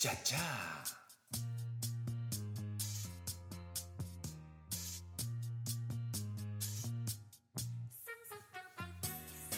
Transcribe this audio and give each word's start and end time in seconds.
Cha 0.00 0.14
cha. 0.24 0.80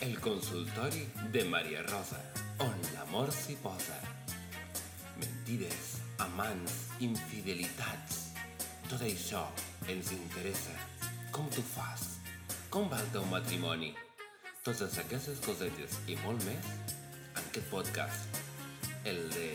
El 0.01 0.19
consultori 0.19 1.09
de 1.31 1.45
Maria 1.45 1.83
Rosa, 1.83 2.19
on 2.59 2.75
l'amor 2.95 3.31
s'hi 3.31 3.55
posa. 3.63 4.01
Mentides, 5.21 5.93
amants, 6.27 6.75
infidelitats. 6.99 8.19
Tot 8.91 9.07
això 9.07 9.45
ens 9.87 10.11
interessa. 10.19 10.75
Com 11.31 11.47
tu 11.55 11.63
fas? 11.63 12.12
Com 12.73 12.87
va 12.89 12.97
el 13.03 13.09
teu 13.13 13.25
matrimoni? 13.29 13.91
Totes 14.65 14.95
aquestes 15.03 15.43
cosetes 15.45 15.99
i 16.09 16.15
molt 16.23 16.41
més 16.47 16.71
en 16.95 17.43
aquest 17.43 17.67
podcast. 17.69 18.39
El 19.05 19.19
de 19.35 19.49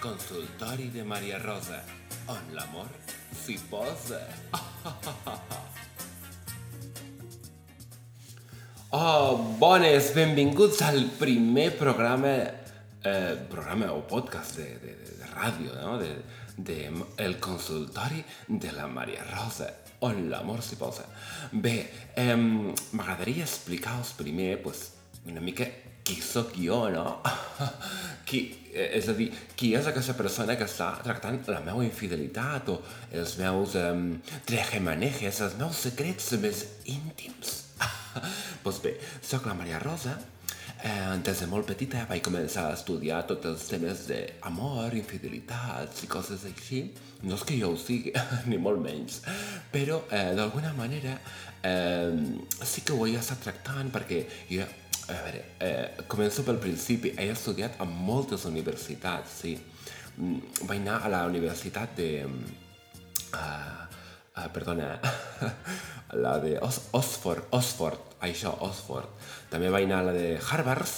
Consultori 0.00 0.86
de 0.94 1.04
Maria 1.04 1.42
Rosa, 1.42 1.82
on 2.32 2.40
l'amor 2.56 2.88
s'hi 3.42 3.58
posa. 3.68 4.22
Oh, 8.94 9.34
bones, 9.58 10.12
benvinguts 10.14 10.78
al 10.86 11.00
primer 11.18 11.72
programa, 11.74 12.36
eh, 13.04 13.36
programa 13.50 13.92
o 13.92 14.02
podcast 14.08 14.56
de, 14.56 14.68
de, 14.80 14.96
de, 15.04 15.30
ràdio, 15.34 15.76
no? 15.82 15.98
De, 16.00 16.16
de 16.56 16.78
El 17.18 17.38
consultori 17.42 18.24
de 18.48 18.72
la 18.72 18.86
Maria 18.88 19.24
Rosa, 19.28 19.68
on 20.06 20.28
l'amor 20.30 20.62
s'hi 20.64 20.78
posa. 20.80 21.06
Bé, 21.52 21.76
eh, 22.16 22.36
m'agradaria 22.36 23.44
explicar-vos 23.44 24.14
primer 24.18 24.56
pues, 24.62 24.88
una 25.26 25.40
mica 25.40 25.68
qui 26.04 26.20
sóc 26.20 26.52
jo, 26.60 26.90
no? 26.92 27.20
qui, 28.28 28.44
eh, 28.72 28.90
és 28.98 29.08
a 29.08 29.14
dir, 29.16 29.30
qui 29.56 29.72
és 29.76 29.86
aquesta 29.88 30.16
persona 30.18 30.56
que 30.60 30.68
està 30.68 30.90
tractant 31.04 31.40
la 31.48 31.62
meva 31.64 31.84
infidelitat 31.86 32.68
o 32.72 32.78
els 33.12 33.38
meus 33.40 33.76
eh, 33.80 33.94
trejemanejes, 34.48 35.40
els 35.48 35.56
meus 35.60 35.80
secrets 35.88 36.32
més 36.44 36.64
íntims. 36.92 37.60
pues 38.64 38.80
bé, 38.84 38.98
sóc 39.24 39.48
la 39.48 39.56
Maria 39.56 39.80
Rosa, 39.82 40.18
eh, 40.84 41.16
des 41.24 41.40
de 41.40 41.48
molt 41.48 41.66
petita 41.68 42.04
vaig 42.08 42.22
començar 42.24 42.68
a 42.68 42.76
estudiar 42.76 43.22
tots 43.28 43.48
els 43.48 43.64
temes 43.70 44.04
d'amor, 44.10 44.94
infidelitats 44.98 46.04
i 46.04 46.10
coses 46.10 46.44
així. 46.50 46.84
No 47.24 47.38
és 47.38 47.44
que 47.48 47.58
jo 47.58 47.72
ho 47.72 47.80
sigui, 47.80 48.12
ni 48.50 48.60
molt 48.60 48.82
menys, 48.84 49.22
però 49.72 50.02
eh, 50.10 50.32
d'alguna 50.36 50.74
manera 50.76 51.16
eh, 51.64 52.12
sí 52.62 52.84
que 52.84 52.96
ho 52.96 53.06
he 53.08 53.16
estat 53.20 53.40
tractant 53.46 53.92
perquè 53.94 54.24
jo, 54.50 54.66
a 55.08 55.16
veure, 55.24 55.44
eh, 55.64 56.04
començo 56.08 56.44
pel 56.44 56.60
principi, 56.60 57.14
he 57.16 57.30
estudiat 57.32 57.80
a 57.80 57.88
moltes 57.88 58.44
universitats, 58.50 59.40
sí. 59.42 59.56
Mm, 60.16 60.68
Vaig 60.68 60.78
anar 60.84 61.00
a 61.02 61.10
la 61.16 61.24
universitat 61.30 61.96
de... 61.98 62.10
Uh, 63.34 63.93
uh, 64.36 64.48
perdona, 64.52 64.98
la 66.24 66.38
de 66.42 66.58
Os 66.62 66.80
Oxford, 66.92 67.46
Oxford, 67.50 68.14
això, 68.24 68.54
Oxford. 68.66 69.10
També 69.50 69.70
vaig 69.72 69.86
anar 69.88 70.02
a 70.02 70.08
la 70.10 70.14
de 70.16 70.28
Harvard, 70.38 70.88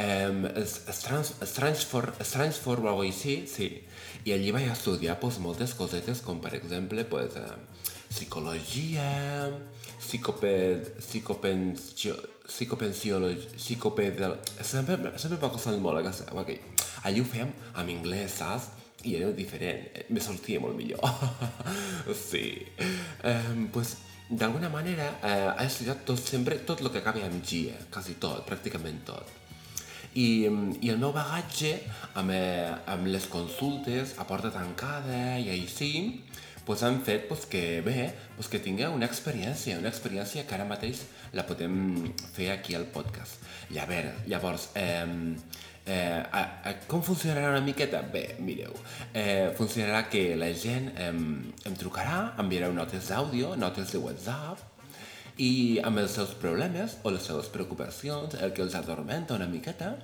um, 0.00 0.46
Strangford, 0.66 2.22
Strangford 2.24 2.84
o 2.84 2.92
alguna 2.92 3.08
així, 3.08 3.42
sí. 3.50 3.70
I 4.24 4.34
allí 4.34 4.52
vaig 4.52 4.68
estudiar 4.68 5.18
pues, 5.20 5.38
moltes 5.40 5.74
cosetes, 5.76 6.24
com 6.24 6.40
per 6.40 6.54
exemple 6.58 7.04
pues, 7.08 7.36
uh, 7.36 7.56
psicologia, 8.10 9.50
psicoped, 10.00 10.90
psicopensió, 10.98 12.16
psicopensiologia, 12.46 13.54
psicopedal... 13.56 14.38
Sempre, 14.60 15.14
sempre 15.16 15.38
m'ha 15.38 15.52
costat 15.52 15.78
molt. 15.80 16.08
Okay. 16.42 16.60
Allí 17.06 17.22
ho 17.22 17.28
fèiem 17.28 17.52
en 17.76 17.92
anglès, 17.96 18.40
saps? 18.40 18.79
I 19.04 19.16
era 19.16 19.30
diferent, 19.32 19.86
me 20.10 20.20
sortia 20.20 20.60
molt 20.60 20.76
millor. 20.76 21.00
sí. 22.30 22.60
Eh, 23.24 23.68
pues, 23.72 23.96
d'alguna 24.28 24.68
manera, 24.68 25.08
eh, 25.22 25.50
he 25.58 25.66
estudiat 25.66 26.04
tot, 26.06 26.20
sempre 26.22 26.60
tot 26.66 26.82
el 26.84 26.90
que 26.90 27.00
acaba 27.00 27.22
amb 27.26 27.42
G, 27.42 27.66
eh? 27.72 27.86
quasi 27.90 28.18
tot, 28.20 28.44
pràcticament 28.48 29.02
tot. 29.08 29.36
I, 30.14 30.46
i 30.82 30.90
el 30.90 30.98
meu 30.98 31.12
bagatge 31.14 31.76
amb, 32.18 32.32
eh, 32.34 32.70
amb 32.90 33.06
les 33.10 33.28
consultes 33.30 34.16
a 34.18 34.26
porta 34.26 34.50
tancada 34.54 35.38
i 35.38 35.50
així, 35.54 35.92
pues 36.66 36.82
han 36.82 37.00
fet 37.06 37.26
pues, 37.28 37.46
que 37.50 37.80
bé, 37.86 38.10
pues, 38.36 38.50
que 38.50 38.60
tingui 38.62 38.86
una 38.90 39.06
experiència, 39.06 39.78
una 39.78 39.90
experiència 39.90 40.44
que 40.46 40.54
ara 40.54 40.68
mateix 40.68 41.04
la 41.34 41.46
podem 41.46 42.12
fer 42.34 42.50
aquí 42.54 42.76
al 42.78 42.86
podcast. 42.90 43.42
I 43.70 43.78
a 43.78 43.86
veure, 43.86 44.14
llavors, 44.30 44.70
eh, 44.74 45.34
Eh, 45.86 46.22
a, 46.32 46.42
a, 46.68 46.74
com 46.86 47.02
funcionarà 47.02 47.50
una 47.54 47.62
miqueta? 47.64 48.02
Bé, 48.02 48.36
mireu, 48.44 48.74
eh, 49.14 49.50
funcionarà 49.56 50.04
que 50.12 50.36
la 50.38 50.50
gent 50.52 50.90
eh, 50.92 51.08
em 51.10 51.78
trucarà, 51.80 52.34
enviareu 52.42 52.74
notes 52.76 53.08
d'àudio, 53.10 53.54
notes 53.58 53.94
de 53.94 54.02
WhatsApp, 54.02 54.66
i 55.40 55.80
amb 55.86 56.02
els 56.02 56.12
seus 56.18 56.34
problemes 56.36 56.98
o 57.02 57.12
les 57.14 57.24
seves 57.24 57.48
preocupacions, 57.52 58.36
el 58.44 58.52
que 58.52 58.62
els 58.66 58.76
adormenta 58.76 59.38
una 59.38 59.48
miqueta, 59.48 59.94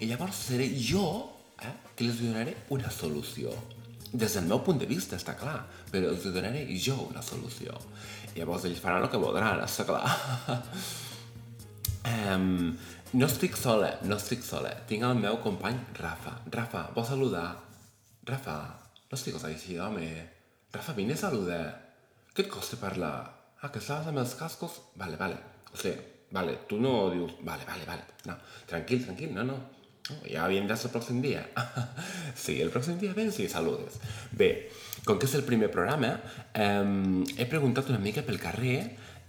i 0.00 0.08
llavors 0.08 0.46
seré 0.48 0.70
jo 0.72 1.04
eh, 1.60 1.74
que 1.94 2.08
els 2.08 2.22
donaré 2.22 2.56
una 2.72 2.90
solució. 2.90 3.52
Des 4.10 4.34
del 4.34 4.48
meu 4.48 4.64
punt 4.66 4.80
de 4.80 4.88
vista, 4.90 5.20
està 5.20 5.36
clar, 5.38 5.60
però 5.92 6.10
els 6.10 6.24
donaré 6.24 6.64
jo 6.80 6.96
una 7.10 7.22
solució. 7.22 7.76
Llavors 8.34 8.64
ells 8.66 8.80
faran 8.82 9.04
el 9.04 9.12
que 9.12 9.20
voldran, 9.20 9.62
està 9.68 9.86
clar. 9.86 10.02
um, 12.06 12.76
no 13.12 13.26
estic 13.26 13.56
sola, 13.58 13.94
no 14.06 14.16
estic 14.20 14.44
sola. 14.46 14.72
Tinc 14.88 15.04
el 15.06 15.18
meu 15.18 15.40
company 15.44 15.78
Rafa. 15.98 16.36
Rafa, 16.52 16.86
vols 16.94 17.10
saludar? 17.12 17.48
Rafa, 18.28 18.56
no 19.10 19.18
estigues 19.18 19.44
així, 19.48 19.78
home. 19.78 20.06
Rafa, 20.72 20.94
vine 20.98 21.16
a 21.16 21.22
saludar. 21.24 21.64
Què 22.34 22.46
et 22.46 22.52
costa 22.52 22.78
parlar? 22.80 23.16
Ah, 23.60 23.68
que 23.68 23.82
estàs 23.82 24.06
amb 24.08 24.22
els 24.22 24.36
cascos? 24.38 24.78
Vale, 25.00 25.18
vale. 25.20 25.36
O 25.72 25.76
sigui, 25.76 25.98
vale, 26.32 26.60
tu 26.70 26.78
no 26.80 27.10
dius... 27.12 27.36
Vale, 27.42 27.66
vale, 27.68 27.84
vale. 27.88 28.06
No, 28.30 28.38
tranquil, 28.70 29.04
tranquil, 29.04 29.34
no, 29.36 29.44
no. 29.44 29.58
no 29.58 29.80
ja 30.30 30.46
vindràs 30.50 30.84
el 30.86 30.92
pròxim 30.94 31.20
dia. 31.22 31.42
sí, 32.42 32.58
el 32.62 32.72
pròxim 32.74 32.98
dia 33.00 33.14
vens 33.16 33.38
i 33.42 33.48
saludes. 33.50 33.98
Bé, 34.36 34.50
com 35.06 35.18
que 35.18 35.28
és 35.28 35.36
el 35.38 35.46
primer 35.46 35.70
programa, 35.72 36.14
eh, 36.54 37.24
he 37.36 37.46
preguntat 37.50 37.90
una 37.92 38.02
mica 38.02 38.24
pel 38.26 38.40
carrer 38.42 38.78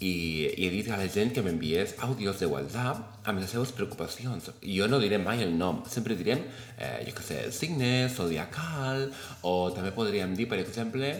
i, 0.01 0.49
i 0.57 0.65
he 0.65 0.71
dit 0.73 0.87
a 0.89 0.97
la 0.97 1.05
gent 1.13 1.29
que 1.35 1.43
m'enviés 1.45 1.93
àudios 2.01 2.39
de 2.41 2.49
WhatsApp 2.49 3.27
amb 3.29 3.41
les 3.41 3.51
seves 3.53 3.71
preocupacions. 3.77 4.49
Jo 4.65 4.87
no 4.89 4.99
diré 5.01 5.19
mai 5.21 5.43
el 5.45 5.53
nom, 5.57 5.83
sempre 5.89 6.17
direm, 6.17 6.41
eh, 6.77 7.03
jo 7.05 7.13
què 7.17 7.25
sé, 7.27 7.37
el 7.45 7.53
signe, 7.53 8.09
zodiacal, 8.09 9.11
o 9.45 9.53
també 9.75 9.93
podríem 9.93 10.33
dir, 10.37 10.49
per 10.49 10.59
exemple, 10.63 11.13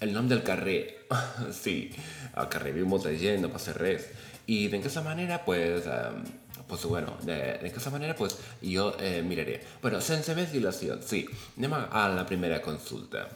el 0.00 0.14
nom 0.14 0.30
del 0.30 0.44
carrer. 0.46 1.08
sí, 1.62 1.90
al 2.38 2.46
carrer 2.52 2.76
viu 2.78 2.86
molta 2.86 3.10
gent, 3.18 3.42
no 3.42 3.50
passa 3.50 3.74
res. 3.74 4.06
I 4.48 4.68
d'aquesta 4.70 5.02
manera, 5.02 5.42
pues, 5.44 5.90
eh, 5.90 6.62
pues 6.68 6.86
bueno, 6.86 7.18
d'aquesta 7.26 7.90
manera, 7.90 8.14
pues, 8.14 8.38
jo 8.62 8.92
eh, 9.00 9.18
miraré. 9.26 9.58
Bueno, 9.82 10.00
sense 10.00 10.38
més 10.38 10.54
dilació, 10.54 11.02
sí, 11.02 11.24
anem 11.58 11.74
a, 11.74 11.84
a 11.90 12.08
la 12.14 12.26
primera 12.28 12.62
consulta. 12.62 13.26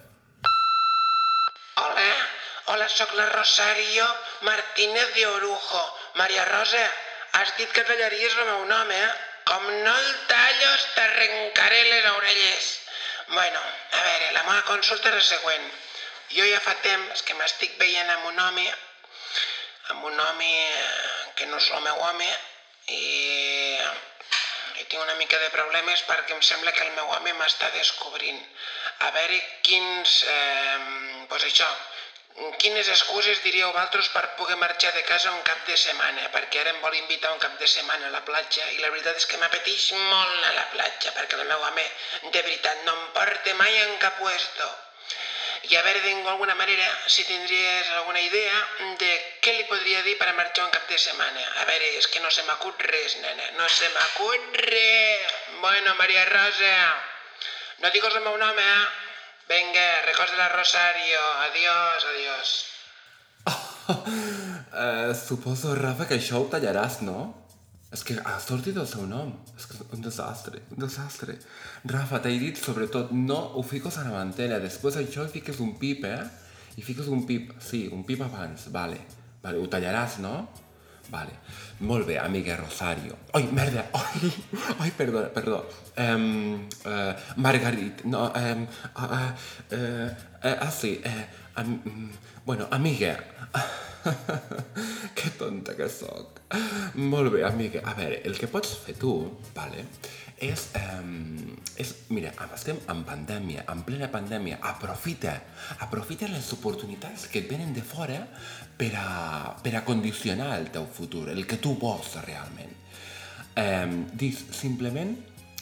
Hola, 2.83 2.91
sóc 2.91 3.13
la 3.15 3.27
Rosario 3.27 4.05
Martínez 4.41 5.15
de 5.15 5.25
Orujo. 5.25 5.99
Maria 6.15 6.45
Rosa, 6.45 6.83
has 7.33 7.57
dit 7.57 7.71
que 7.71 7.85
tallaries 7.87 8.35
el 8.35 8.49
meu 8.49 8.65
nom, 8.67 8.91
eh? 8.91 9.11
Com 9.47 9.69
no 9.85 9.93
el 9.99 10.09
tallos, 10.27 10.87
t'arrencaré 10.97 11.85
les 11.85 12.09
orelles. 12.11 12.67
Bueno, 13.29 13.61
a 13.93 14.03
veure, 14.09 14.33
la 14.33 14.43
meva 14.49 14.65
consulta 14.67 15.13
és 15.13 15.15
la 15.15 15.23
següent. 15.29 15.71
Jo 16.35 16.49
ja 16.51 16.59
fa 16.67 16.75
temps 16.83 17.23
que 17.23 17.39
m'estic 17.39 17.79
veient 17.79 18.11
amb 18.17 18.27
un 18.33 18.43
home, 18.49 18.67
amb 19.95 20.11
un 20.11 20.19
home 20.27 20.51
eh, 20.51 21.31
que 21.39 21.47
no 21.53 21.63
és 21.63 21.71
el 21.79 21.87
meu 21.87 22.03
home, 22.09 22.31
i, 22.99 23.79
i 24.83 24.91
tinc 24.91 24.99
una 25.07 25.21
mica 25.23 25.39
de 25.39 25.55
problemes 25.55 26.03
perquè 26.11 26.35
em 26.35 26.43
sembla 26.51 26.75
que 26.75 26.83
el 26.89 26.95
meu 26.99 27.15
home 27.15 27.39
m'està 27.39 27.71
descobrint. 27.79 28.43
A 29.07 29.15
veure 29.21 29.43
quins... 29.71 30.23
Eh, 30.27 30.79
pues 31.31 31.47
això, 31.47 31.71
quines 32.63 32.89
excuses 32.89 33.43
diríeu 33.43 33.73
vosaltres 33.73 34.09
per 34.15 34.23
poder 34.39 34.57
marxar 34.57 34.93
de 34.95 35.03
casa 35.05 35.33
un 35.33 35.43
cap 35.43 35.67
de 35.67 35.77
setmana? 35.77 36.29
Perquè 36.35 36.63
ara 36.63 36.71
em 36.71 36.81
vol 36.85 36.95
invitar 36.95 37.33
un 37.35 37.43
cap 37.43 37.59
de 37.59 37.67
setmana 37.67 38.07
a 38.09 38.15
la 38.15 38.23
platja 38.25 38.69
i 38.77 38.79
la 38.79 38.93
veritat 38.95 39.19
és 39.19 39.27
que 39.27 39.41
m'apeteix 39.41 39.91
molt 39.99 40.47
a 40.49 40.55
la 40.57 40.69
platja 40.77 41.13
perquè 41.19 41.41
el 41.41 41.51
meu 41.51 41.67
home 41.69 41.85
de 42.23 42.41
veritat 42.41 42.87
no 42.87 42.95
em 43.01 43.05
porta 43.19 43.55
mai 43.61 43.77
en 43.83 43.99
cap 44.05 44.17
puesto. 44.23 44.71
I 45.71 45.77
a 45.79 45.83
veure, 45.87 46.01
d'alguna 46.25 46.57
manera, 46.59 46.87
si 47.07 47.23
tindries 47.25 47.91
alguna 47.99 48.21
idea 48.21 48.57
de 48.99 49.11
què 49.45 49.53
li 49.55 49.69
podria 49.71 50.01
dir 50.03 50.17
per 50.19 50.33
marxar 50.35 50.65
un 50.65 50.73
cap 50.75 50.89
de 50.91 50.99
setmana. 50.99 51.45
A 51.63 51.69
veure, 51.69 51.93
és 52.01 52.09
que 52.11 52.23
no 52.25 52.31
se 52.35 52.43
m'acut 52.49 52.83
res, 52.89 53.15
nena, 53.23 53.47
no 53.61 53.69
se 53.69 53.89
m'acut 53.95 54.59
res. 54.65 55.39
Bueno, 55.61 55.95
Maria 56.01 56.25
Rosa, 56.33 56.75
no 57.79 57.91
digues 57.95 58.15
el 58.15 58.27
meu 58.27 58.37
nom, 58.43 58.59
eh? 58.59 59.02
Venga, 59.49 59.87
la 60.39 60.49
Rosario. 60.49 61.21
Adiós, 61.47 62.01
adiós. 62.13 62.49
eh, 64.75 65.15
suposo, 65.15 65.75
Rafa, 65.75 66.07
que 66.07 66.19
això 66.19 66.41
ho 66.41 66.49
tallaràs, 66.51 67.01
no? 67.03 67.35
És 67.93 68.05
que 68.09 68.17
ha 68.25 68.39
sortit 68.41 68.79
el 68.81 68.87
seu 68.89 69.05
nom. 69.07 69.35
És 69.59 69.67
que 69.69 69.77
un 69.93 70.05
desastre, 70.05 70.63
un 70.73 70.81
desastre. 70.85 71.37
Rafa, 71.85 72.23
t'he 72.25 72.33
dit, 72.41 72.57
sobretot, 72.57 73.13
no 73.13 73.41
ho 73.59 73.65
fiques 73.67 73.99
a 73.99 74.07
la 74.07 74.15
mantella. 74.15 74.63
Després 74.63 74.97
això 75.01 75.27
hi 75.27 75.35
fiques 75.35 75.61
un 75.61 75.75
pip, 75.81 76.07
eh? 76.09 76.23
I 76.81 76.85
fiques 76.87 77.11
un 77.13 77.27
pip, 77.29 77.53
sí, 77.61 77.85
un 77.93 78.07
pip 78.09 78.23
abans, 78.25 78.71
vale. 78.73 79.03
Vale, 79.43 79.59
ho 79.61 79.69
tallaràs, 79.69 80.21
no? 80.25 80.37
Vale. 81.13 81.35
Molt 81.85 82.07
bé, 82.07 82.17
amiga 82.17 82.57
Rosario. 82.57 83.19
Ai, 83.37 83.45
merda! 83.53 83.85
Ai, 84.01 84.31
ai 84.81 84.91
perdó, 84.97 85.27
perdó. 85.35 85.59
Um, 85.99 86.69
uh, 86.87 87.13
Margarit, 87.37 88.05
no, 88.05 88.31
um, 88.33 88.67
uh, 88.97 89.03
uh, 89.03 89.31
uh, 89.77 90.09
uh, 90.41 90.57
ah, 90.57 90.71
sí, 90.71 90.95
uh, 91.05 91.25
um, 91.59 92.11
bueno, 92.45 92.69
amiga. 92.71 93.19
que 95.15 95.31
tonta 95.39 95.77
que 95.77 95.89
sóc. 95.89 96.41
Molt 96.95 97.33
bé, 97.33 97.45
amiga. 97.45 97.83
A 97.85 97.95
veure, 97.95 98.21
el 98.27 98.39
que 98.39 98.49
pots 98.51 98.75
fer 98.85 98.97
tu, 98.99 99.13
vale, 99.55 99.85
és, 100.43 100.65
um, 100.79 101.53
és 101.79 101.93
mira, 102.11 102.33
estem 102.55 102.81
en 102.91 103.05
pandèmia, 103.07 103.67
en 103.71 103.85
plena 103.87 104.11
pandèmia, 104.11 104.59
aprofita, 104.73 105.37
aprofita 105.87 106.31
les 106.31 106.51
oportunitats 106.57 107.29
que 107.31 107.45
et 107.45 107.51
venen 107.51 107.73
de 107.77 107.85
fora 107.87 108.19
per 108.79 108.91
a, 108.99 109.07
per 109.63 109.77
a 109.79 109.85
condicionar 109.87 110.57
el 110.59 110.73
teu 110.75 110.89
futur, 110.91 111.29
el 111.31 111.47
que 111.47 111.61
tu 111.63 111.77
vols 111.79 112.17
realment. 112.27 112.75
Um, 113.53 114.07
dis 114.19 114.39
simplement 114.57 115.15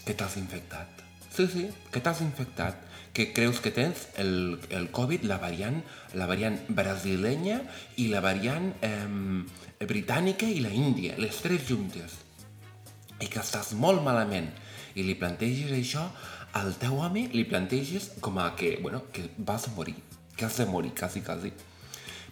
que 0.06 0.14
t'has 0.14 0.38
infectat. 0.40 1.09
Sí, 1.30 1.46
sí, 1.46 1.68
que 1.90 2.02
t'has 2.02 2.20
infectat 2.24 2.90
que 3.12 3.32
creus 3.32 3.60
que 3.60 3.70
tens 3.74 4.08
el, 4.16 4.60
el 4.70 4.90
Covid, 4.94 5.24
la 5.26 5.38
variant, 5.42 5.80
la 6.14 6.28
variant 6.30 6.56
brasilenya 6.68 7.60
i 7.98 8.06
la 8.10 8.22
variant 8.22 8.70
eh, 8.86 9.86
britànica 9.86 10.46
i 10.46 10.60
la 10.62 10.70
índia, 10.70 11.16
les 11.18 11.40
tres 11.42 11.66
juntes. 11.68 12.18
I 13.20 13.28
que 13.28 13.42
estàs 13.42 13.74
molt 13.76 14.04
malament 14.06 14.50
i 14.94 15.04
li 15.04 15.16
planteges 15.18 15.74
això 15.74 16.06
al 16.56 16.74
teu 16.82 16.98
home, 16.98 17.28
li 17.34 17.44
planteges 17.46 18.10
com 18.22 18.38
a 18.42 18.52
que, 18.58 18.78
bueno, 18.82 19.04
que 19.12 19.28
vas 19.38 19.66
a 19.68 19.74
morir, 19.74 19.96
que 20.36 20.46
has 20.46 20.56
de 20.58 20.66
morir, 20.66 20.94
quasi, 20.98 21.22
quasi. 21.22 21.52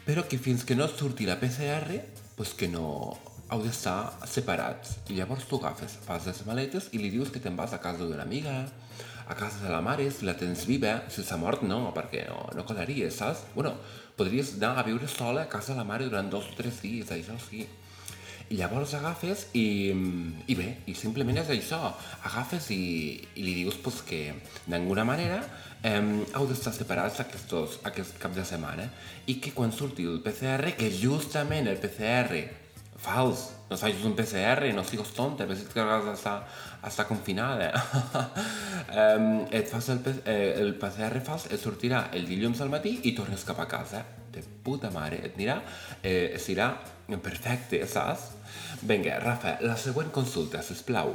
Però 0.06 0.25
que 0.27 0.39
fins 0.39 0.65
que 0.65 0.75
no 0.79 0.89
surti 0.89 1.27
la 1.27 1.39
PCR, 1.39 2.00
pues 2.37 2.55
que 2.55 2.69
no 2.71 3.19
heu 3.49 3.62
d'estar 3.65 4.12
separats. 4.29 4.99
I 5.09 5.17
llavors 5.17 5.47
tu 5.49 5.56
agafes, 5.56 5.97
fas 6.05 6.27
les 6.29 6.43
maletes 6.47 6.91
i 6.93 7.00
li 7.00 7.11
dius 7.12 7.33
que 7.33 7.41
te'n 7.41 7.56
vas 7.56 7.73
a 7.73 7.81
casa 7.81 8.05
d'una 8.05 8.27
amiga, 8.27 8.61
a 9.29 9.35
casa 9.37 9.62
de 9.65 9.73
la 9.73 9.81
mare, 9.85 10.11
si 10.11 10.25
la 10.25 10.37
tens 10.37 10.65
viva, 10.69 11.03
si 11.12 11.25
s'ha 11.25 11.37
mort 11.41 11.65
no, 11.65 11.81
perquè 11.97 12.27
no, 12.29 12.47
no 12.56 12.65
colaria, 12.69 13.11
saps? 13.12 13.47
Bueno, 13.55 13.75
podries 14.17 14.55
anar 14.56 14.77
a 14.79 14.87
viure 14.87 15.09
sola 15.09 15.45
a 15.45 15.53
casa 15.53 15.73
de 15.73 15.81
la 15.81 15.89
mare 15.89 16.09
durant 16.09 16.31
dos 16.33 16.49
o 16.53 16.56
tres 16.56 16.81
dies, 16.85 17.12
això 17.12 17.37
sí. 17.49 17.67
I 18.49 18.56
llavors 18.56 18.95
agafes 18.97 19.49
i, 19.53 19.93
i 20.49 20.55
bé, 20.56 20.69
i 20.89 20.95
simplement 20.97 21.37
és 21.43 21.50
això, 21.53 21.81
agafes 22.25 22.71
i, 22.73 22.81
i 23.37 23.45
li 23.45 23.59
dius 23.59 23.77
pues, 23.85 24.00
que 24.09 24.23
d'alguna 24.65 25.05
manera 25.05 25.43
eh, 25.85 26.00
heu 26.00 26.49
d'estar 26.49 26.73
separats 26.73 27.21
aquests, 27.21 27.83
aquest 27.89 28.17
cap 28.23 28.33
de 28.33 28.47
setmana 28.49 28.89
i 29.29 29.37
que 29.45 29.53
quan 29.53 29.73
surti 29.77 30.09
el 30.09 30.23
PCR, 30.25 30.73
que 30.81 30.89
justament 30.89 31.69
el 31.69 31.77
PCR 31.77 32.41
fals, 32.99 33.45
no 33.71 33.77
facis 33.79 34.05
un 34.05 34.17
PCR, 34.19 34.73
no 34.75 34.83
sigues 34.85 35.12
tonta, 35.15 35.45
a 35.45 35.47
veces 35.47 35.69
que 35.71 35.83
d'estar 35.83 36.37
estar 36.87 37.06
confinada. 37.06 37.71
um, 39.03 39.47
et 39.55 39.71
fas 39.71 39.89
el, 39.95 40.03
eh, 40.25 40.55
el 40.59 40.75
PCR 40.81 41.23
fals, 41.25 41.49
et 41.53 41.62
sortirà 41.62 42.09
el 42.12 42.27
dilluns 42.27 42.61
al 42.61 42.73
matí 42.73 42.99
i 43.05 43.15
tornes 43.17 43.47
cap 43.47 43.61
a 43.61 43.69
casa. 43.71 44.05
De 44.33 44.43
puta 44.65 44.91
mare, 44.91 45.23
et 45.25 45.39
anirà, 45.39 45.61
eh, 46.03 46.37
serà 46.43 46.73
perfecte, 47.23 47.81
saps? 47.87 48.33
Vinga, 48.83 49.19
Rafa, 49.23 49.59
la 49.65 49.77
següent 49.77 50.11
consulta, 50.15 50.62
sisplau. 50.62 51.15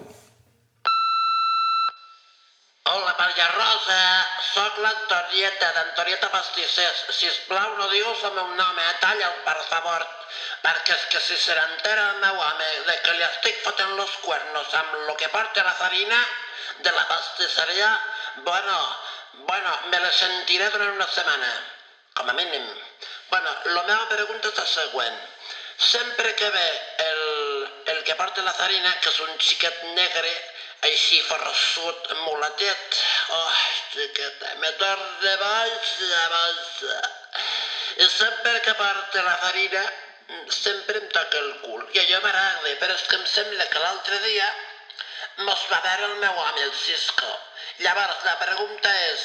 Hola, 2.84 3.14
Maria 3.20 3.48
Rosa. 3.56 4.02
Soc 4.54 4.80
l'Antonieta, 5.34 5.72
d'Antonieta 5.74 6.30
Pastissers. 6.30 7.06
Si 7.10 7.28
us 7.28 7.40
plau, 7.48 7.76
no 7.78 7.88
digues 7.90 8.24
el 8.24 8.34
meu 8.34 8.48
nom, 8.56 8.78
eh? 8.78 8.94
Talla'l, 9.02 9.34
per 9.44 9.58
favor. 9.66 10.06
Perquè 10.62 10.94
és 10.94 11.06
que 11.10 11.20
si 11.20 11.38
se 11.38 11.56
n'entera 11.58 12.12
el 12.12 12.20
meu 12.22 12.38
home 12.38 12.68
de 12.86 12.96
que 13.02 13.14
li 13.18 13.24
estic 13.26 13.64
fotent 13.64 13.96
los 13.98 14.12
cuernos 14.22 14.74
amb 14.74 14.94
lo 15.08 15.16
que 15.18 15.30
porta 15.30 15.64
la 15.64 15.74
farina 15.74 16.20
de 16.80 16.92
la 16.92 17.08
pastisseria, 17.08 17.90
bueno, 18.46 18.78
bueno, 19.48 19.80
me 19.90 20.00
la 20.00 20.12
sentiré 20.12 20.70
durant 20.70 20.94
una 20.96 21.08
setmana, 21.08 21.52
com 22.14 22.30
a 22.30 22.34
mínim. 22.34 22.70
Bueno, 23.30 23.56
la 23.66 23.84
meva 23.90 24.10
pregunta 24.10 24.50
és 24.50 24.58
la 24.58 24.66
següent. 24.66 25.20
Sempre 25.78 26.36
que 26.36 26.50
ve 26.50 26.68
el, 27.10 27.72
el 27.88 28.04
que 28.04 28.16
porta 28.16 28.46
la 28.46 28.54
farina, 28.54 28.94
que 29.02 29.10
és 29.10 29.20
un 29.26 29.34
xiquet 29.40 29.84
negre, 29.98 30.34
així 30.88 31.20
forrassut, 31.28 32.10
mulatet. 32.26 32.98
Oh, 33.38 33.52
xiqueta, 33.94 34.56
me 34.62 34.72
torna 34.82 35.36
baix, 35.42 35.92
baix. 36.34 36.84
I 38.04 38.08
sempre 38.10 38.60
que 38.66 38.74
porta 38.80 39.24
la 39.24 39.36
farina, 39.44 39.84
sempre 40.50 41.00
em 41.00 41.08
toca 41.16 41.40
el 41.40 41.52
cul. 41.62 41.86
I 41.94 42.02
allò 42.04 42.20
m'agrada, 42.26 42.76
però 42.82 42.98
és 42.98 43.06
que 43.10 43.20
em 43.20 43.26
sembla 43.36 43.68
que 43.72 43.84
l'altre 43.86 44.20
dia 44.26 44.50
mos 45.48 45.64
va 45.72 45.80
veure 45.86 46.10
el 46.10 46.18
meu 46.26 46.42
home, 46.46 46.66
el 46.68 46.74
Cisco. 46.82 47.32
Llavors, 47.86 48.20
la 48.26 48.36
pregunta 48.42 48.92
és, 49.06 49.24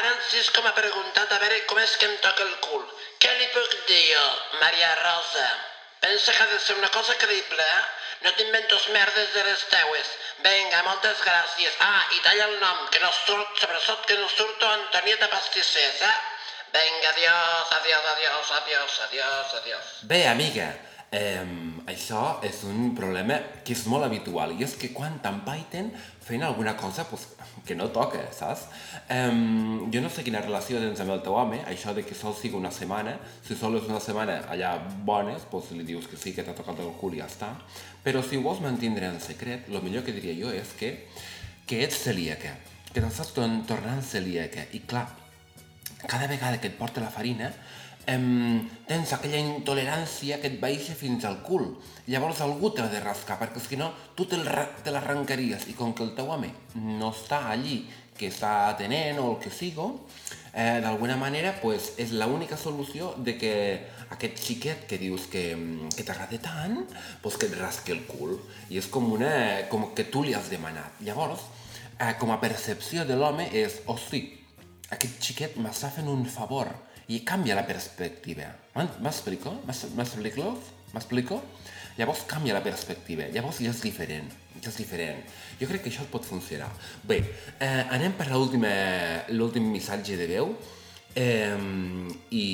ara 0.00 0.12
el 0.12 0.20
Cisco 0.30 0.62
m'ha 0.62 0.74
preguntat 0.76 1.32
a 1.32 1.40
veure 1.44 1.62
com 1.70 1.80
és 1.82 1.96
que 1.96 2.10
em 2.10 2.18
toca 2.26 2.44
el 2.44 2.54
cul. 2.68 2.84
Què 3.22 3.32
li 3.38 3.48
puc 3.54 3.80
dir 3.88 4.02
jo, 4.10 4.26
Maria 4.60 4.92
Rosa? 5.00 5.48
Pensa 6.00 6.32
que 6.32 6.42
ha 6.42 6.46
de 6.46 6.60
ser 6.60 6.76
una 6.76 6.90
cosa 6.90 7.16
creïble, 7.18 7.62
eh? 7.62 7.82
No 8.24 8.32
t'inventos 8.36 8.88
merdes 8.94 9.32
de 9.34 9.42
les 9.44 9.64
teues. 9.72 10.12
Vinga, 10.44 10.82
moltes 10.86 11.20
gràcies. 11.24 11.76
Ah, 11.80 12.06
i 12.16 12.20
talla 12.24 12.46
el 12.50 12.58
nom, 12.60 12.86
que 12.92 13.00
no 13.02 13.12
surt, 13.24 13.60
sobretot 13.60 14.06
que 14.06 14.16
no 14.20 14.28
surto 14.28 14.70
Antonieta 14.70 15.28
Pastissers, 15.32 16.02
eh? 16.02 16.16
Vinga, 16.76 17.10
adiós, 17.10 17.72
adiós, 17.80 18.10
adiós, 18.14 18.50
adiós, 18.60 19.00
adiós, 19.08 19.54
adiós. 19.60 19.94
Bé, 20.02 20.26
amiga, 20.28 20.72
eh, 21.10 21.44
això 21.86 22.40
és 22.46 22.62
un 22.66 22.94
problema 22.98 23.38
que 23.64 23.74
és 23.76 23.84
molt 23.90 24.06
habitual 24.06 24.54
i 24.56 24.64
és 24.66 24.74
que 24.78 24.90
quan 24.94 25.18
t'empaiten 25.22 25.92
fent 26.26 26.42
alguna 26.42 26.74
cosa 26.76 27.04
pues, 27.08 27.28
que 27.66 27.76
no 27.78 27.88
toca, 27.94 28.24
saps? 28.34 28.66
Um, 29.10 29.86
jo 29.94 30.02
no 30.02 30.10
sé 30.10 30.24
quina 30.26 30.42
relació 30.42 30.80
tens 30.82 31.00
amb 31.02 31.14
el 31.14 31.22
teu 31.22 31.36
home, 31.38 31.60
això 31.70 31.94
de 31.94 32.02
que 32.06 32.16
sol 32.18 32.34
sigui 32.34 32.58
una 32.58 32.72
setmana, 32.74 33.16
si 33.46 33.54
sol 33.58 33.78
és 33.78 33.86
una 33.86 34.00
setmana 34.02 34.40
allà 34.50 34.74
bones, 35.06 35.46
pues 35.50 35.70
li 35.74 35.86
dius 35.86 36.08
que 36.10 36.18
sí, 36.18 36.34
que 36.34 36.44
t'ha 36.46 36.56
tocat 36.58 36.82
el 36.82 36.90
cul 37.00 37.14
i 37.14 37.22
ja 37.22 37.30
està, 37.30 37.52
però 38.04 38.22
si 38.22 38.38
ho 38.38 38.42
vols 38.42 38.62
mantindre 38.64 39.10
en 39.10 39.20
secret, 39.22 39.70
el 39.70 39.82
millor 39.82 40.06
que 40.06 40.14
diria 40.16 40.34
jo 40.38 40.54
és 40.54 40.74
que, 40.78 40.92
que 41.66 41.82
ets 41.86 42.02
celíaca, 42.06 42.56
que 42.92 43.00
t'estàs 43.02 43.32
tornant 43.36 44.02
celíaca, 44.02 44.66
i 44.74 44.82
clar, 44.86 45.06
cada 46.06 46.26
vegada 46.30 46.58
que 46.60 46.70
et 46.70 46.78
porta 46.78 47.02
la 47.02 47.10
farina, 47.14 47.52
em, 48.06 48.68
tens 48.86 49.12
aquella 49.12 49.38
intolerància 49.42 50.38
que 50.40 50.50
et 50.52 50.60
baixa 50.62 50.94
fins 50.94 51.26
al 51.26 51.40
cul. 51.46 51.72
Llavors 52.06 52.40
algú 52.44 52.70
t'ha 52.74 52.86
de 52.92 53.02
rascar, 53.02 53.38
perquè 53.40 53.60
si 53.62 53.78
no, 53.80 53.90
tu 54.14 54.26
te 54.30 54.38
l'arrencaries. 54.38 55.66
I 55.70 55.74
com 55.74 55.92
que 55.94 56.06
el 56.06 56.14
teu 56.14 56.30
home 56.30 56.52
no 56.74 57.10
està 57.10 57.46
allí, 57.50 57.82
que 58.16 58.30
està 58.30 58.70
atenent 58.70 59.18
o 59.20 59.32
el 59.32 59.42
que 59.42 59.50
sigo, 59.50 60.06
eh, 60.54 60.78
d'alguna 60.80 61.18
manera 61.20 61.52
pues, 61.60 61.92
és 62.00 62.14
l'única 62.16 62.56
solució 62.56 63.12
de 63.18 63.36
que 63.36 63.52
aquest 64.14 64.40
xiquet 64.40 64.86
que 64.88 64.98
dius 65.02 65.26
que, 65.28 65.50
que 65.92 66.06
t'agrada 66.06 66.38
tant, 66.40 66.86
pues, 67.22 67.36
que 67.36 67.50
et 67.50 67.58
rasqui 67.58 67.92
el 67.92 68.06
cul. 68.06 68.38
I 68.70 68.80
és 68.80 68.88
com, 68.88 69.10
una, 69.18 69.66
com 69.68 69.90
que 69.94 70.06
tu 70.08 70.24
li 70.24 70.34
has 70.38 70.48
demanat. 70.52 71.02
Llavors, 71.04 71.44
eh, 71.98 72.14
com 72.20 72.30
a 72.32 72.40
percepció 72.40 73.04
de 73.04 73.18
l'home 73.18 73.50
és, 73.52 73.82
oh 73.90 73.98
sí, 74.00 74.28
aquest 74.94 75.18
xiquet 75.18 75.56
m'està 75.58 75.90
fent 75.90 76.06
un 76.08 76.22
favor 76.30 76.70
i 77.08 77.22
canvia 77.24 77.54
la 77.54 77.66
perspectiva. 77.66 78.48
M'explico? 78.74 79.60
M'explico? 79.66 80.52
M'explico? 80.92 81.42
Llavors 81.96 82.26
canvia 82.28 82.52
la 82.52 82.60
perspectiva, 82.60 83.24
llavors 83.32 83.62
ja 83.64 83.70
és 83.72 83.78
diferent, 83.80 84.26
ja 84.60 84.68
és 84.68 84.76
diferent. 84.76 85.22
Jo 85.60 85.68
crec 85.70 85.86
que 85.86 85.92
això 85.92 86.04
pot 86.12 86.26
funcionar. 86.28 86.68
Bé, 87.08 87.22
eh, 87.56 87.84
anem 87.96 88.12
per 88.18 88.26
l'últim 88.28 89.70
missatge 89.72 90.18
de 90.20 90.26
veu 90.28 90.52
eh, 91.16 91.56
i 92.36 92.44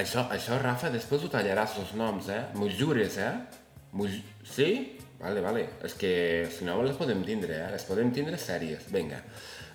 això, 0.00 0.24
això, 0.32 0.56
Rafa, 0.62 0.88
després 0.94 1.26
ho 1.26 1.28
tallaràs 1.32 1.76
els 1.82 1.92
noms, 2.00 2.30
eh? 2.32 2.40
M'ho 2.56 2.70
jures, 2.72 3.18
eh? 3.20 3.34
Sí? 4.48 4.70
Vale, 5.20 5.42
vale. 5.44 5.66
És 5.84 5.98
que 5.98 6.10
si 6.54 6.64
no 6.64 6.80
les 6.86 6.96
podem 6.96 7.20
tindre, 7.26 7.52
eh? 7.66 7.70
Les 7.74 7.84
podem 7.84 8.14
tindre 8.14 8.38
sèries. 8.40 8.88
Vinga. 8.94 9.20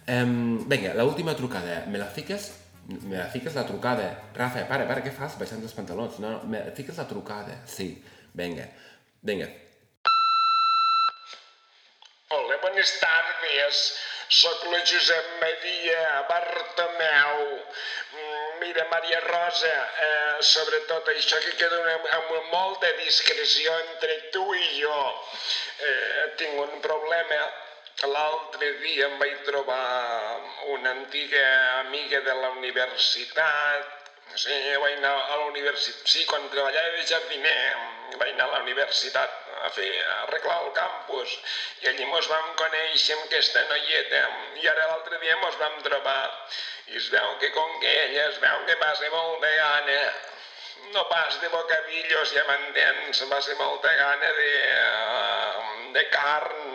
Um, 0.08 0.64
vinga, 0.72 0.96
l'última 0.98 1.36
trucada. 1.38 1.84
Me 1.92 2.02
la 2.02 2.10
fiques 2.10 2.50
me 2.88 3.24
fiques 3.32 3.56
la 3.56 3.66
trucada. 3.66 4.32
Rafa, 4.36 4.68
para, 4.68 4.88
para, 4.88 5.04
què 5.04 5.12
fas 5.16 5.38
baixant 5.40 5.64
els 5.64 5.76
pantalons? 5.76 6.20
No, 6.20 6.38
no, 6.38 6.40
me 6.50 6.64
fiques 6.76 6.98
la 7.00 7.08
trucada. 7.08 7.62
Sí, 7.68 7.94
vinga, 8.34 8.68
vinga. 9.22 9.48
Hola, 12.34 12.58
buenas 12.62 13.00
tardes. 13.00 13.84
Soc 14.34 14.64
la 14.72 14.80
Josep 14.82 15.26
Maria 15.42 16.26
Bartomeu. 16.30 17.42
Mm, 18.14 18.60
mira, 18.62 18.88
Maria 18.92 19.20
Rosa, 19.28 19.74
eh, 20.08 20.38
sobretot 20.42 21.12
això 21.14 21.40
que 21.44 21.54
queda 21.60 21.80
una, 21.84 22.00
amb 22.18 22.32
molta 22.52 22.90
discreció 23.04 23.76
entre 23.84 24.18
tu 24.34 24.48
i 24.56 24.66
jo. 24.80 25.04
Eh, 25.80 26.26
tinc 26.42 26.58
un 26.66 26.82
problema. 26.82 27.44
L'altre 28.02 28.70
dia 28.82 29.06
em 29.08 29.20
vaig 29.20 29.44
trobar 29.46 30.40
una 30.76 30.92
antiga 30.92 31.44
amiga 31.80 32.20
de 32.26 32.34
la 32.42 32.50
universitat. 32.58 33.92
Sí, 34.34 34.56
vaig 34.82 34.98
anar 34.98 35.14
a 35.14 35.38
la 35.38 35.46
universitat. 35.52 36.10
Sí, 36.10 36.26
quan 36.26 36.50
treballava 36.50 36.98
de 36.98 37.06
jardiner, 37.06 37.78
vaig 38.18 38.34
anar 38.34 38.50
a 38.50 38.54
la 38.56 38.62
universitat 38.66 39.40
a 39.62 39.70
fer, 39.78 39.88
a 40.10 40.18
arreglar 40.24 40.58
el 40.66 40.74
campus. 40.76 41.38
I 41.86 41.92
allí 41.94 42.10
mos 42.10 42.28
vam 42.34 42.52
conèixer 42.60 43.16
amb 43.16 43.30
aquesta 43.30 43.64
noieta. 43.70 44.26
I 44.64 44.68
ara 44.74 44.90
l'altre 44.90 45.22
dia 45.24 45.38
mos 45.46 45.58
vam 45.62 45.80
trobar. 45.88 46.22
I 46.92 46.98
es 47.00 47.10
veu 47.14 47.38
que 47.40 47.54
com 47.56 47.80
que 47.80 47.98
ella 48.06 48.28
es 48.32 48.42
veu 48.44 48.66
que 48.68 48.80
passa 48.82 49.10
molt 49.14 49.40
de 49.46 49.56
gana, 49.62 50.00
no 50.94 51.08
pas 51.10 51.40
de 51.42 51.50
bocavillos, 51.50 52.34
ja 52.36 52.44
m'entens, 52.50 53.24
va 53.32 53.40
ser 53.42 53.56
molta 53.62 53.94
gana 53.98 54.32
de, 54.40 54.52
de 55.96 56.04
carn, 56.12 56.73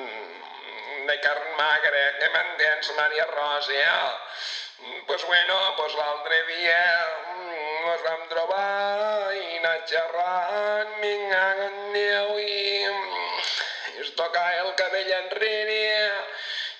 de 1.08 1.20
carn 1.24 1.56
magra, 1.56 2.04
que 2.20 2.28
m'entens, 2.34 2.90
Maria 2.96 3.24
Rosa, 3.32 3.72
eh? 3.72 4.98
Pues 5.06 5.24
bueno, 5.24 5.54
pues 5.78 5.94
l'altre 5.94 6.42
dia 6.50 6.82
ens 7.92 8.02
vam 8.04 8.26
trobar 8.28 9.32
i 9.32 9.56
anar 9.56 9.78
xerrant, 9.88 10.92
vinga, 11.00 11.46
Déu, 11.94 12.34
i, 12.44 12.84
i 12.84 14.04
es 14.04 14.12
toca 14.20 14.44
el 14.58 14.68
cabell 14.76 15.08
enrere, 15.22 15.80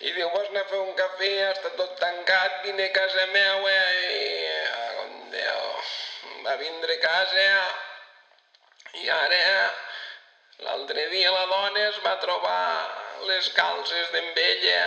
i 0.05 0.13
diu, 0.13 0.29
vols 0.37 0.53
anar 0.53 0.67
a 0.67 0.71
fer 0.75 0.83
un 0.85 0.93
cafè, 1.01 1.33
està 1.49 1.73
tot 1.81 1.97
tancat, 2.05 2.61
vine 2.69 2.91
a 2.91 2.95
casa 3.01 3.27
meva, 3.33 3.75
i, 4.13 4.23
oh, 4.77 5.09
Déu, 5.33 5.67
va 6.45 6.61
vindre 6.61 7.01
a 7.01 7.05
casa, 7.09 7.51
i 9.01 9.11
ara, 9.17 9.43
l'altre 10.69 11.09
dia 11.17 11.33
la 11.33 11.47
dona 11.57 11.89
es 11.89 12.03
va 12.05 12.19
trobar 12.21 13.08
les 13.27 13.49
calces 13.57 14.11
d'en 14.15 14.33
ella, 14.45 14.83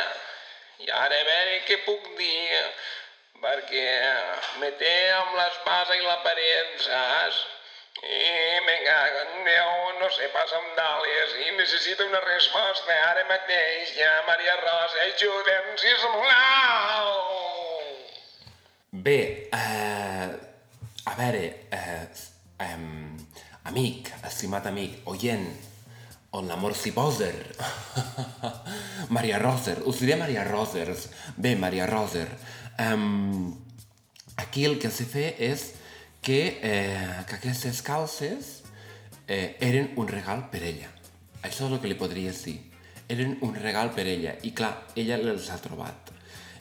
i 0.81 0.89
ara 0.89 1.17
a 1.21 1.25
veure 1.27 1.61
què 1.67 1.77
puc 1.85 2.07
dir, 2.17 2.61
perquè 3.41 3.87
me 4.61 4.69
té 4.81 4.93
amb 5.17 5.35
l'espasa 5.37 5.97
i 5.97 6.05
la 6.05 6.19
paret, 6.25 6.77
saps? 6.85 7.41
I 8.01 8.59
me 8.65 8.75
cago 8.85 9.19
en 9.21 9.43
Déu, 9.45 9.71
no 9.99 10.07
sé 10.15 10.29
pas 10.33 10.53
amb 10.57 10.77
dàlies 10.77 11.33
i 11.45 11.51
necessito 11.57 12.05
una 12.07 12.21
resposta 12.23 12.95
ara 13.11 13.25
mateix. 13.29 13.91
Ja, 13.97 14.13
Maria 14.25 14.55
Rosa, 14.61 15.03
ajuda'm, 15.09 15.67
sisplau! 15.77 17.11
Bé, 19.05 19.19
eh, 19.53 20.29
a 21.05 21.13
veure, 21.19 21.43
eh, 21.77 22.07
eh, 22.65 22.79
amic, 23.69 24.09
estimat 24.31 24.65
amic, 24.71 24.97
oient, 25.13 25.70
on 26.37 26.47
l'amor 26.47 26.75
s'hi 26.75 26.93
posa. 26.95 27.27
Maria 29.15 29.39
Roser, 29.39 29.81
us 29.85 29.99
diré 29.99 30.15
Maria 30.15 30.45
Rosers. 30.47 31.09
Bé, 31.37 31.55
Maria 31.59 31.85
Roser, 31.89 32.29
Um, 32.81 33.53
aquí 34.37 34.65
el 34.65 34.79
que 34.79 34.89
s'ha 34.89 35.05
fet 35.05 35.39
és 35.43 35.65
que, 36.23 36.39
eh, 36.63 37.23
que 37.27 37.37
aquestes 37.37 37.81
calces 37.85 38.61
eh, 39.27 39.57
eren 39.61 39.91
un 40.01 40.07
regal 40.09 40.47
per 40.53 40.63
ella. 40.65 40.89
Això 41.43 41.67
és 41.67 41.75
el 41.75 41.81
que 41.81 41.91
li 41.91 41.99
podries 41.99 42.43
dir. 42.45 42.57
Eren 43.11 43.37
un 43.45 43.53
regal 43.57 43.91
per 43.93 44.07
ella. 44.07 44.37
I 44.47 44.53
clar, 44.57 44.71
ella 44.95 45.19
les 45.21 45.49
ha 45.51 45.59
trobat. 45.61 46.09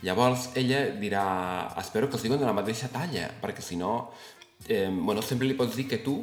Llavors 0.03 0.51
ella 0.57 0.87
dirà, 0.97 1.25
espero 1.81 2.09
que 2.11 2.19
siguin 2.19 2.41
de 2.41 2.49
la 2.49 2.57
mateixa 2.57 2.89
talla, 2.93 3.29
perquè 3.41 3.63
si 3.65 3.77
no, 3.77 4.11
eh, 4.67 4.89
bueno, 4.91 5.23
sempre 5.23 5.47
li 5.47 5.57
pots 5.57 5.77
dir 5.77 5.87
que 5.89 6.01
tu 6.05 6.23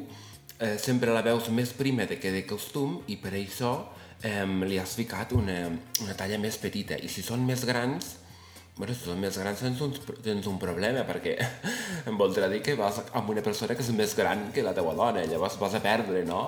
eh, 0.60 0.78
sempre 0.82 1.14
la 1.14 1.24
veus 1.26 1.50
més 1.50 1.74
prima 1.74 2.06
de 2.06 2.20
que 2.20 2.32
de 2.34 2.46
costum 2.48 3.02
i 3.08 3.18
per 3.22 3.34
això 3.38 3.74
eh, 4.24 4.46
li 4.46 4.80
has 4.82 4.96
ficat 4.98 5.34
una, 5.38 5.68
una 6.04 6.16
talla 6.18 6.40
més 6.42 6.58
petita. 6.62 6.98
I 6.98 7.10
si 7.12 7.26
són 7.26 7.46
més 7.46 7.66
grans, 7.68 8.16
Bueno, 8.78 8.94
si 8.94 9.08
són 9.08 9.18
més 9.18 9.38
grans 9.42 9.62
tens 9.64 9.80
un, 9.82 9.94
tens 10.22 10.46
un 10.46 10.60
problema, 10.62 11.02
perquè 11.08 11.32
em 12.10 12.18
voldrà 12.20 12.46
dir 12.52 12.60
que 12.62 12.76
vas 12.78 13.00
amb 13.18 13.32
una 13.34 13.42
persona 13.42 13.74
que 13.74 13.82
és 13.82 13.90
més 13.98 14.14
gran 14.14 14.52
que 14.54 14.62
la 14.62 14.76
teua 14.78 14.94
dona, 14.94 15.24
llavors 15.26 15.58
vas 15.58 15.74
a 15.74 15.82
perdre, 15.82 16.22
no? 16.28 16.44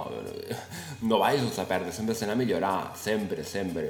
No 1.09 1.17
vagis 1.23 1.57
a 1.57 1.65
perdre, 1.65 1.89
sempre 1.95 2.13
s'ha 2.13 2.29
a 2.29 2.37
millorar, 2.37 2.93
sempre, 3.01 3.41
sempre. 3.41 3.89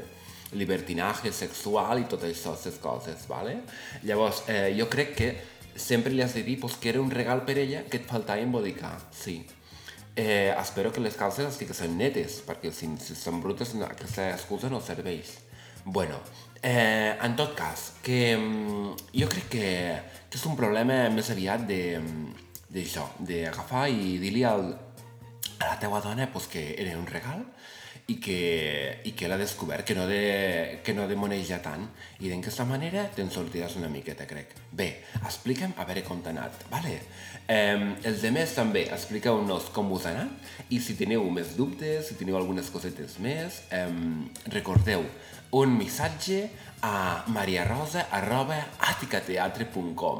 Libertinaje 0.55 1.33
sexual 1.35 1.99
i 1.99 2.07
tot 2.09 2.23
això, 2.23 2.55
aquestes 2.55 2.79
coses, 2.79 3.27
¿vale? 3.27 3.59
Llavors, 4.07 4.45
eh, 4.47 4.71
jo 4.79 4.87
crec 4.87 5.15
que 5.19 5.29
sempre 5.75 6.15
li 6.15 6.23
has 6.23 6.39
de 6.39 6.47
dir 6.47 6.61
pues, 6.63 6.79
que 6.79 6.93
era 6.95 7.03
un 7.03 7.11
regal 7.11 7.43
per 7.43 7.59
ella 7.59 7.83
que 7.91 7.99
et 7.99 8.07
faltava 8.07 8.39
embodicar, 8.39 8.95
sí. 9.11 9.41
Eh, 10.19 10.51
espero 10.51 10.91
que 10.91 10.99
les 10.99 11.15
calces 11.15 11.47
estiguessin 11.47 11.95
netes, 11.95 12.41
perquè 12.43 12.73
si, 12.75 12.89
si 12.99 13.15
són 13.15 13.39
brutes 13.39 13.71
aquesta 13.85 14.33
excusa 14.33 14.67
no 14.67 14.81
serveix. 14.83 15.37
Bueno, 15.85 16.19
Eh, 16.61 17.15
en 17.21 17.35
tot 17.37 17.55
cas, 17.55 17.93
que 18.03 18.35
um, 18.35 18.91
jo 19.15 19.29
crec 19.31 19.45
que, 19.47 19.67
que 20.27 20.35
és 20.35 20.43
un 20.43 20.57
problema 20.59 21.05
més 21.13 21.29
aviat 21.31 21.63
d'això, 21.63 23.05
d'agafar 23.23 23.85
i 23.87 24.17
dir-li 24.19 24.43
a 24.43 24.57
la 24.59 25.77
teua 25.79 26.01
dona 26.03 26.27
pues, 26.33 26.49
que 26.51 26.73
era 26.75 26.97
un 26.99 27.07
regal 27.07 27.45
i 28.07 28.15
que, 28.23 29.01
i 29.05 29.11
que 29.17 29.27
l'ha 29.29 29.37
descobert, 29.37 29.85
que 29.85 29.95
no, 29.97 30.07
de, 30.09 30.79
que 30.85 30.93
no 30.95 31.07
demoneja 31.09 31.59
tant. 31.63 31.87
I 32.19 32.29
d'aquesta 32.31 32.65
manera 32.69 33.01
te'n 33.15 33.29
sortiràs 33.33 33.75
una 33.79 33.89
miqueta, 33.91 34.25
crec. 34.29 34.47
Bé, 34.71 34.89
explica'm 35.21 35.73
a 35.77 35.85
veure 35.89 36.03
com 36.07 36.17
t'ha 36.23 36.31
anat, 36.33 36.53
vale? 36.71 36.95
Eh, 37.49 37.95
els 38.05 38.21
demés 38.21 38.55
també, 38.55 38.83
expliqueu-nos 38.93 39.63
com 39.75 39.91
us 39.95 40.05
ha 40.05 40.11
anat 40.15 40.31
i 40.69 40.79
si 40.83 40.93
teniu 40.99 41.21
més 41.33 41.49
dubtes, 41.57 42.07
si 42.09 42.15
teniu 42.19 42.35
algunes 42.37 42.69
cosetes 42.73 43.11
més, 43.23 43.51
eh, 43.73 43.89
recordeu, 44.53 45.01
un 45.51 45.77
missatge 45.77 46.49
a 46.85 47.23
mariarosa.aticateatre.com 47.27 50.19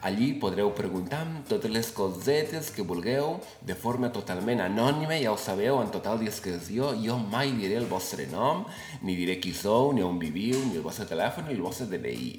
Allí 0.00 0.32
podreu 0.38 0.70
preguntar 0.78 1.26
totes 1.48 1.72
les 1.74 1.88
cosetes 1.90 2.70
que 2.70 2.84
vulgueu 2.86 3.40
de 3.66 3.74
forma 3.74 4.12
totalment 4.14 4.60
anònima, 4.62 5.18
ja 5.18 5.32
ho 5.32 5.38
sabeu, 5.42 5.80
en 5.82 5.90
total 5.90 6.20
discreció. 6.22 6.92
Jo 7.02 7.17
mai 7.18 7.52
diré 7.58 7.76
el 7.80 7.86
vostre 7.90 8.26
nom, 8.30 8.64
ni 9.02 9.16
diré 9.18 9.38
qui 9.42 9.52
sou, 9.56 9.92
ni 9.96 10.04
on 10.04 10.20
viviu, 10.20 10.58
ni 10.68 10.78
el 10.78 10.84
vostre 10.84 11.06
telèfon, 11.10 11.48
ni 11.48 11.56
el 11.56 11.62
vostre 11.64 11.88
DNI. 11.90 12.30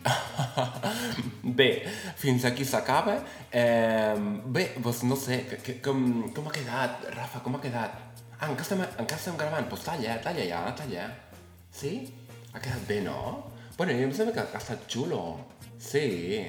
bé, 1.60 1.70
fins 2.20 2.48
aquí 2.50 2.66
s'acaba. 2.66 3.20
Eh, 3.52 4.16
bé, 4.46 4.66
doncs 4.80 5.04
no 5.10 5.20
sé, 5.20 5.44
que, 5.50 5.62
que, 5.66 5.78
com, 5.84 6.02
com 6.36 6.50
ha 6.50 6.56
quedat, 6.56 7.06
Rafa, 7.18 7.44
com 7.46 7.60
ha 7.60 7.62
quedat? 7.64 8.00
Ah, 8.40 8.48
encara 8.48 8.64
estem, 8.64 8.84
encara 8.88 9.20
estem 9.20 9.38
gravant? 9.40 9.68
Doncs 9.68 9.76
pues 9.76 9.86
talla, 9.88 10.18
talla 10.24 10.48
ja, 10.48 10.66
talla. 10.80 11.08
Sí? 11.76 11.94
Ha 12.54 12.64
quedat 12.64 12.86
bé, 12.88 13.02
no? 13.06 13.20
Bueno, 13.78 13.94
em 13.94 14.12
sembla 14.16 14.36
que 14.36 14.44
ha 14.44 14.60
estat 14.60 14.88
xulo. 14.92 15.24
Sí. 15.80 16.48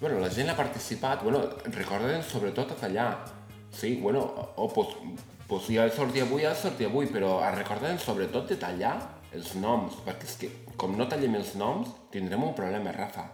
Bueno, 0.00 0.18
la 0.20 0.30
gent 0.30 0.50
ha 0.50 0.56
participat. 0.56 1.22
Bueno, 1.22 1.44
recorden 1.74 2.22
sobretot 2.22 2.72
a 2.72 2.76
tallar. 2.76 3.24
Sí, 3.70 3.96
bueno, 3.96 4.20
o 4.56 4.68
pues, 4.72 4.88
pues 4.88 5.35
si 5.62 5.78
ha 5.78 5.86
de 5.86 5.94
sortir 5.94 6.24
avui, 6.24 6.44
ha 6.44 6.50
de 6.54 6.60
sortir 6.60 6.88
avui, 6.88 7.06
però 7.06 7.38
recorden 7.54 8.00
sobretot 8.02 8.48
de 8.50 8.58
tallar 8.58 8.96
els 9.36 9.54
noms, 9.60 10.00
perquè 10.06 10.26
és 10.26 10.36
que 10.40 10.50
com 10.80 10.96
no 10.98 11.06
tallem 11.06 11.38
els 11.38 11.54
noms, 11.60 11.92
tindrem 12.10 12.42
un 12.42 12.54
problema, 12.56 12.94
Rafa. 12.94 13.28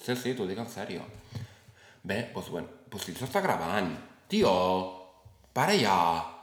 Sí, 0.00 0.16
sí, 0.18 0.34
t'ho 0.34 0.48
dic 0.48 0.58
en 0.58 0.68
sèrio. 0.68 1.06
Bé, 2.02 2.30
doncs, 2.34 2.50
bueno, 2.50 2.68
pues 2.90 3.06
si 3.06 3.14
això 3.14 3.28
està 3.28 3.40
gravant. 3.44 3.94
Tio, 4.28 4.52
para 5.54 5.76
ja. 5.78 6.33